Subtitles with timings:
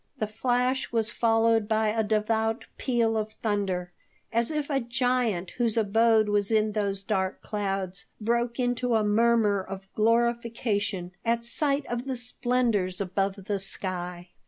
[0.17, 3.91] The flash was followed by a devout peal of thunder,
[4.33, 9.61] as if a giant whose abode was in those dark clouds broke into a murmur
[9.61, 14.29] of glorification at sight of the splendors above the sky.